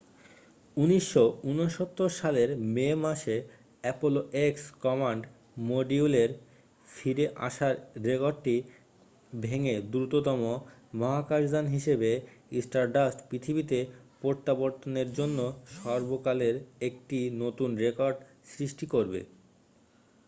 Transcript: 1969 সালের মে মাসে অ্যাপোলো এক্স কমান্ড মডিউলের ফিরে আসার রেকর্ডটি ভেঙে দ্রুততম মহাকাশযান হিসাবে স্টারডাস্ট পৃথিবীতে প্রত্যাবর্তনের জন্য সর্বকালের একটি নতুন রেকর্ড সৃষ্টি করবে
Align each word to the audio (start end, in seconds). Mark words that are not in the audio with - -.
1969 0.77 2.07
সালের 2.19 2.49
মে 2.67 2.87
মাসে 3.03 3.35
অ্যাপোলো 3.83 4.21
এক্স 4.41 4.63
কমান্ড 4.81 5.23
মডিউলের 5.67 6.31
ফিরে 6.89 7.25
আসার 7.39 7.73
রেকর্ডটি 8.05 8.55
ভেঙে 9.33 9.75
দ্রুততম 9.91 10.41
মহাকাশযান 10.93 11.65
হিসাবে 11.67 12.09
স্টারডাস্ট 12.61 13.19
পৃথিবীতে 13.29 13.79
প্রত্যাবর্তনের 14.21 15.09
জন্য 15.13 15.39
সর্বকালের 15.77 16.55
একটি 16.81 17.19
নতুন 17.41 17.69
রেকর্ড 17.77 18.17
সৃষ্টি 18.51 18.85
করবে 18.85 19.21